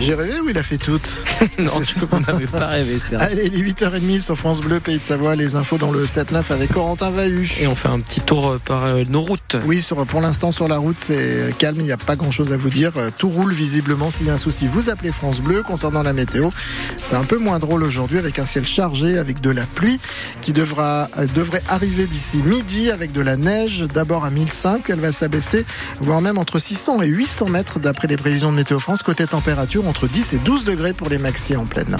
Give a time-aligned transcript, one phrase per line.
[0.00, 1.14] J'ai rêvé ou il a fait toutes
[1.58, 1.72] Non,
[2.10, 3.26] on n'avait pas rêvé, c'est vrai.
[3.26, 6.72] Allez, les 8h30 sur France Bleu, Pays de Savoie, les infos dans le 7-9 avec
[6.72, 7.46] Corentin Vahu.
[7.60, 9.56] Et on fait un petit tour par euh, nos routes.
[9.66, 12.56] Oui, sur, pour l'instant sur la route, c'est calme, il n'y a pas grand-chose à
[12.56, 12.92] vous dire.
[12.96, 14.08] Euh, Tout roule visiblement.
[14.08, 15.62] S'il y a un souci, vous appelez France Bleu.
[15.62, 16.48] Concernant la météo,
[17.02, 20.00] c'est un peu moins drôle aujourd'hui avec un ciel chargé, avec de la pluie
[20.40, 23.84] qui devra, euh, devrait arriver d'ici midi avec de la neige.
[23.92, 25.66] D'abord à 1005, elle va s'abaisser,
[26.00, 29.02] voire même entre 600 et 800 mètres d'après les prévisions de Météo France.
[29.02, 31.96] Côté température, entre 10 et 12 degrés pour les maxi en pleine.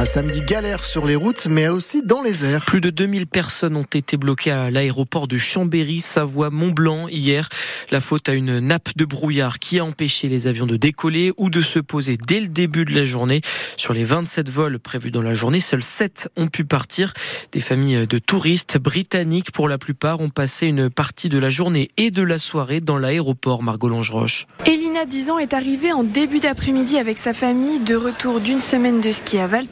[0.00, 2.64] Un samedi galère sur les routes, mais aussi dans les airs.
[2.64, 7.50] Plus de 2000 personnes ont été bloquées à l'aéroport de Chambéry, Savoie, Mont-Blanc hier.
[7.90, 11.50] La faute à une nappe de brouillard qui a empêché les avions de décoller ou
[11.50, 13.42] de se poser dès le début de la journée.
[13.76, 17.12] Sur les 27 vols prévus dans la journée, seuls 7 ont pu partir.
[17.52, 21.90] Des familles de touristes britanniques, pour la plupart, ont passé une partie de la journée
[21.98, 24.46] et de la soirée dans l'aéroport Margot Longeroche.
[24.64, 29.02] Elina, 10 ans, est arrivée en début d'après-midi avec sa famille de retour d'une semaine
[29.02, 29.66] de ski à Val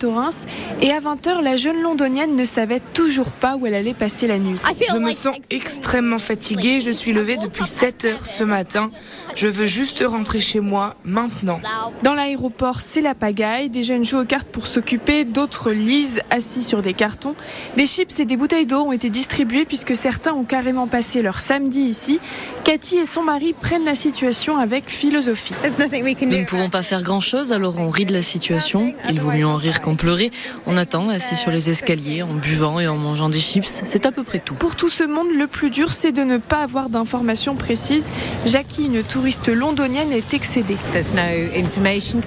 [0.80, 4.38] Et à 20h, la jeune londonienne ne savait toujours pas où elle allait passer la
[4.38, 4.58] nuit.
[4.92, 6.80] Je me sens extrêmement fatiguée.
[6.80, 8.90] Je suis levée depuis 7 heures ce matin.
[9.34, 11.60] Je veux juste rentrer chez moi maintenant.
[12.02, 13.70] Dans l'aéroport, c'est la pagaille.
[13.70, 17.36] Des jeunes jouent aux cartes pour s'occuper, d'autres lisent assis sur des cartons.
[17.76, 21.40] Des chips et des bouteilles d'eau ont été distribuées puisque certains ont carrément passé leur
[21.40, 22.18] samedi ici.
[22.64, 25.54] Cathy et son mari prennent la situation avec philosophie.
[26.22, 28.94] Nous ne pouvons pas faire grand-chose, alors on rit de la situation.
[29.08, 30.07] Il vaut mieux en rire qu'en pleurer.
[30.66, 33.82] On attend, assis sur les escaliers, en buvant et en mangeant des chips.
[33.84, 34.54] C'est à peu près tout.
[34.54, 38.10] Pour tout ce monde, le plus dur, c'est de ne pas avoir d'informations précises.
[38.46, 40.78] Jackie, une touriste londonienne, est excédée.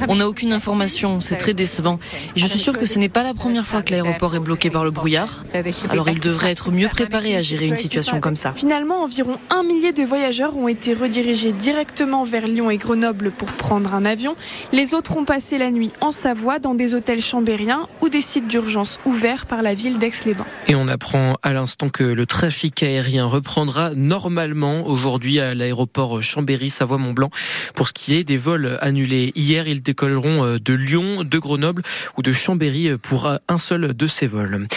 [0.08, 1.98] On n'a aucune information, c'est très décevant.
[2.36, 4.70] Et je suis sûre que ce n'est pas la première fois que l'aéroport est bloqué
[4.70, 5.44] par le brouillard.
[5.90, 8.54] Alors il devrait être mieux préparé à gérer une situation comme ça.
[8.56, 13.52] Finalement, environ un millier de voyageurs ont été redirigés directement vers Lyon et Grenoble pour
[13.54, 14.36] prendre un avion.
[14.72, 17.71] Les autres ont passé la nuit en Savoie dans des hôtels chambériens
[18.02, 20.46] ou des sites d'urgence ouverts par la ville d'Aix-les-Bains.
[20.68, 27.30] Et on apprend à l'instant que le trafic aérien reprendra normalement aujourd'hui à l'aéroport Chambéry-Savoie-Mont-Blanc.
[27.76, 31.84] Pour ce qui est des vols annulés hier, ils décolleront euh, de Lyon, de Grenoble
[32.18, 34.68] ou de Chambéry pour un seul de ces vols.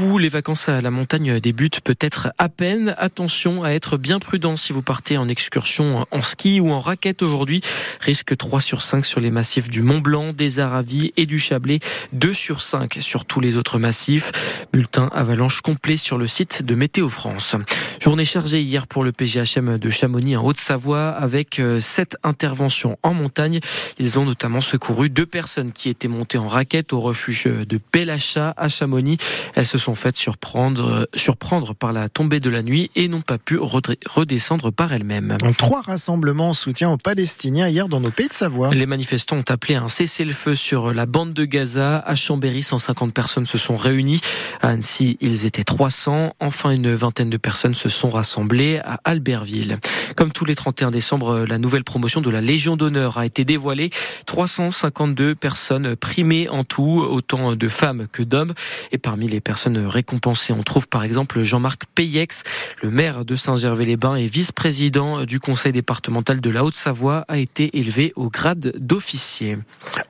[0.00, 2.94] Vous, les vacances à la montagne débutent peut-être à peine.
[2.96, 7.20] Attention à être bien prudent si vous partez en excursion en ski ou en raquette
[7.20, 7.60] aujourd'hui.
[8.00, 11.80] Risque 3 sur 5 sur les massifs du Mont Blanc, des Aravis et du Chablais.
[12.14, 14.32] 2 sur 5 sur tous les autres massifs.
[14.72, 17.54] Bulletin avalanche complet sur le site de Météo France.
[18.00, 23.60] Journée chargée hier pour le PGHM de Chamonix en Haute-Savoie avec 7 interventions en montagne.
[23.98, 28.54] Ils ont notamment secouru deux personnes qui étaient montées en raquette au refuge de Pélacha
[28.56, 29.18] à Chamonix.
[29.54, 33.38] Elles se sont faites surprendre, surprendre par la tombée de la nuit et n'ont pas
[33.38, 35.36] pu redescendre par elles-mêmes.
[35.58, 38.70] Trois rassemblements en soutien aux Palestiniens hier dans nos pays de Savoie.
[38.70, 41.98] Les manifestants ont appelé un cessez-le-feu sur la bande de Gaza.
[41.98, 44.20] À Chambéry, 150 personnes se sont réunies.
[44.60, 46.34] À Annecy, ils étaient 300.
[46.40, 49.78] Enfin, une vingtaine de personnes se sont rassemblées à Albertville.
[50.16, 53.90] Comme tous les 31 décembre, la nouvelle promotion de la Légion d'honneur a été dévoilée.
[54.26, 58.54] 352 personnes primées en tout, autant de femmes que d'hommes.
[58.92, 62.42] Et parmi les personnes récompensées, on trouve par exemple Jean-Marc Payex,
[62.82, 68.12] le maire de Saint-Gervais-les-Bains et vice-président du conseil départemental de la Haute-Savoie, a été élevé
[68.16, 69.58] au grade d'officier.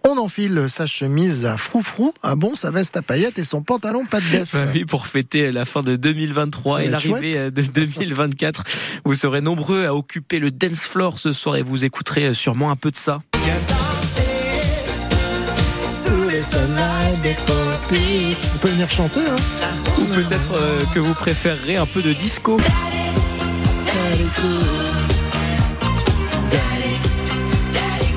[0.05, 4.07] On enfile sa chemise à froufrou, un bon sa veste à paillettes et son pantalon
[4.07, 4.55] pas de def.
[4.55, 8.65] Bah oui, pour fêter la fin de 2023 et l'arrivée de 2024.
[9.05, 12.77] Vous serez nombreux à occuper le dance floor ce soir et vous écouterez sûrement un
[12.77, 13.23] peu de ça.
[15.91, 18.39] Sous les des tropiques.
[18.55, 19.37] On peut venir chanter, hein
[19.99, 22.59] Ou peut-être euh, que vous préférerez un peu de disco.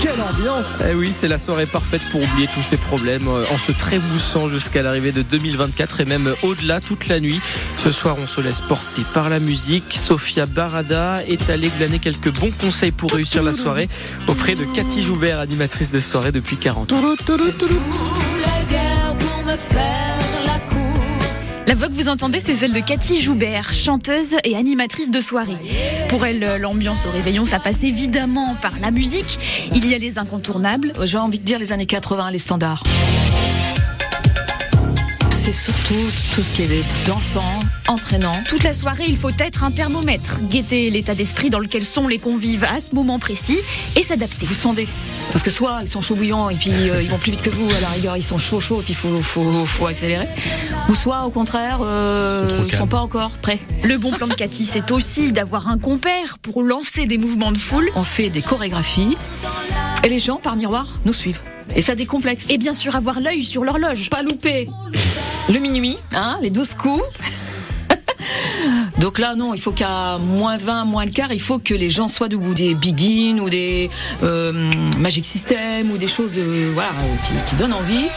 [0.03, 3.57] Quelle ambiance Eh oui, c'est la soirée parfaite pour oublier tous ces problèmes euh, en
[3.57, 7.39] se trémoussant jusqu'à l'arrivée de 2024 et même au-delà toute la nuit.
[7.77, 9.93] Ce soir, on se laisse porter par la musique.
[9.93, 13.87] Sophia Barada est allée glaner quelques bons conseils pour réussir la soirée
[14.27, 17.01] auprès de Cathy Joubert, animatrice de soirée depuis 40 ans.
[21.73, 25.57] La voix que vous entendez, c'est celle de Cathy Joubert, chanteuse et animatrice de soirée.
[26.07, 29.39] Pour elle, l'ambiance au réveillon, ça passe évidemment par la musique.
[29.73, 30.93] Il y a les incontournables.
[31.01, 32.83] J'ai envie de dire les années 80, les standards.
[35.31, 35.95] C'est surtout
[36.35, 38.33] tout ce qui est dansant, entraînant.
[38.47, 42.19] Toute la soirée, il faut être un thermomètre, guetter l'état d'esprit dans lequel sont les
[42.19, 43.57] convives à ce moment précis
[43.95, 44.45] et s'adapter.
[44.45, 44.87] Vous sondez.
[45.31, 47.49] Parce que soit ils sont chauds bouillants et puis euh, ils vont plus vite que
[47.49, 50.27] vous, à la rigueur ils sont chauds chauds et puis il faut, faut, faut accélérer.
[50.89, 53.59] Ou soit au contraire, euh, ils sont pas encore prêts.
[53.83, 57.57] Le bon plan de Cathy, c'est aussi d'avoir un compère pour lancer des mouvements de
[57.57, 57.89] foule.
[57.95, 59.17] On fait des chorégraphies
[60.03, 61.39] Et les gens, par miroir, nous suivent.
[61.75, 62.49] Et ça décomplexe.
[62.49, 64.09] Et bien sûr, avoir l'œil sur l'horloge.
[64.09, 64.69] Pas louper
[65.51, 67.03] le minuit, hein, les 12 coups.
[68.99, 71.89] Donc là, non, il faut qu'à moins 20, moins le quart, il faut que les
[71.89, 72.53] gens soient debout.
[72.53, 73.89] Des Begin ou des
[74.21, 74.69] euh,
[74.99, 76.89] Magic System ou des choses euh, voilà,
[77.27, 78.07] qui, qui donnent envie.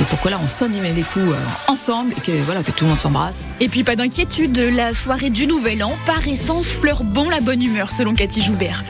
[0.00, 1.36] Et pourquoi là on sonne les coups euh,
[1.68, 3.46] ensemble et que voilà que tout le monde s'embrasse.
[3.60, 7.62] Et puis pas d'inquiétude, la soirée du Nouvel An par essence fleure bon la bonne
[7.62, 8.84] humeur selon Cathy Joubert.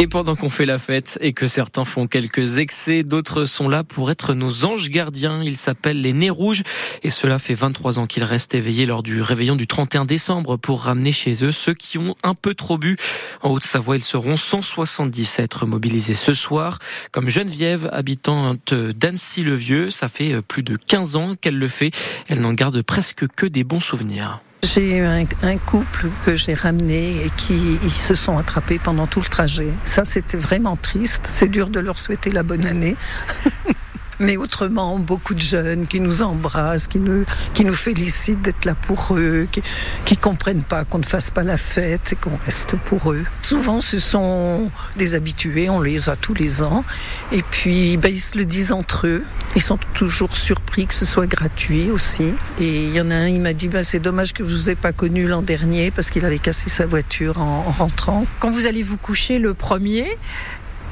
[0.00, 3.84] Et pendant qu'on fait la fête et que certains font quelques excès, d'autres sont là
[3.84, 5.42] pour être nos anges gardiens.
[5.42, 6.62] Ils s'appellent les Nez Rouges
[7.02, 10.84] et cela fait 23 ans qu'ils restent éveillés lors du réveillon du 31 décembre pour
[10.84, 12.96] ramener chez eux ceux qui ont un peu trop bu.
[13.42, 16.78] En Haute-Savoie, ils seront 170 à être mobilisés ce soir.
[17.12, 21.90] Comme Geneviève, habitante d'Annecy-le-Vieux, ça fait plus de 15 ans qu'elle le fait.
[22.26, 24.40] Elle n'en garde presque que des bons souvenirs.
[24.62, 29.20] J'ai un, un, couple que j'ai ramené et qui ils se sont attrapés pendant tout
[29.20, 29.70] le trajet.
[29.84, 31.24] Ça, c'était vraiment triste.
[31.28, 32.96] C'est dur de leur souhaiter la bonne année.
[34.20, 37.24] Mais autrement, beaucoup de jeunes qui nous embrassent, qui nous,
[37.54, 39.62] qui nous félicitent d'être là pour eux, qui,
[40.04, 43.24] qui comprennent pas qu'on ne fasse pas la fête et qu'on reste pour eux.
[43.40, 46.84] Souvent, ce sont des habitués, on les a tous les ans.
[47.32, 49.24] Et puis, ben, ils se le disent entre eux.
[49.56, 52.34] Ils sont toujours surpris que ce soit gratuit aussi.
[52.60, 54.68] Et il y en a un, il m'a dit, ben, c'est dommage que je vous
[54.68, 58.24] ai pas connu l'an dernier parce qu'il avait cassé sa voiture en, en rentrant.
[58.38, 60.18] Quand vous allez vous coucher le premier,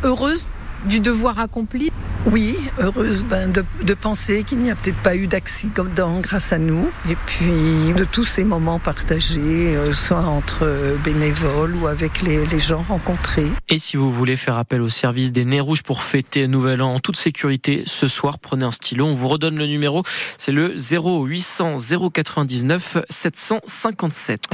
[0.02, 0.50] heureuse
[0.86, 1.90] du devoir accompli
[2.26, 6.58] Oui, heureuse ben, de, de, penser qu'il n'y a peut-être pas eu d'accident grâce à
[6.58, 6.90] nous.
[7.10, 12.60] Et puis de tous ces moments partagés, euh, soit entre bénévoles ou avec les, les,
[12.60, 13.48] gens rencontrés.
[13.68, 16.94] Et si vous voulez faire appel au service des Nez Rouges pour fêter Nouvel An
[16.94, 19.06] en toute sécurité, ce soir, prenez un stylo.
[19.06, 20.02] On vous redonne le numéro.
[20.36, 21.76] C'est le 0800
[22.12, 24.46] 099 757.